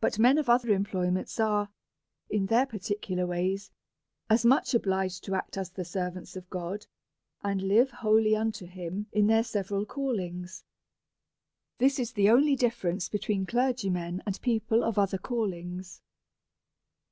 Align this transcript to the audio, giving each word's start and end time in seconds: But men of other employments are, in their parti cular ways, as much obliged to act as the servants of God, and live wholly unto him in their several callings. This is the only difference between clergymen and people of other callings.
But 0.00 0.20
men 0.20 0.38
of 0.38 0.48
other 0.48 0.68
employments 0.70 1.40
are, 1.40 1.68
in 2.30 2.46
their 2.46 2.66
parti 2.66 2.94
cular 3.02 3.26
ways, 3.26 3.72
as 4.30 4.44
much 4.44 4.74
obliged 4.74 5.24
to 5.24 5.34
act 5.34 5.56
as 5.58 5.70
the 5.72 5.84
servants 5.84 6.36
of 6.36 6.48
God, 6.50 6.86
and 7.42 7.60
live 7.60 7.90
wholly 7.90 8.36
unto 8.36 8.64
him 8.64 9.08
in 9.10 9.26
their 9.26 9.42
several 9.42 9.86
callings. 9.86 10.62
This 11.78 11.98
is 11.98 12.12
the 12.12 12.30
only 12.30 12.54
difference 12.54 13.08
between 13.08 13.44
clergymen 13.44 14.22
and 14.24 14.40
people 14.40 14.84
of 14.84 15.00
other 15.00 15.18
callings. 15.18 16.00